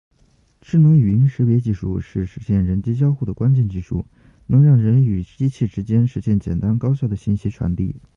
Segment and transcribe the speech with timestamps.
[0.61, 4.03] 智能语音识别技术是实现人机交互的关键技术，
[4.47, 7.97] 能让人与机器之间实现简单高效的信息传递。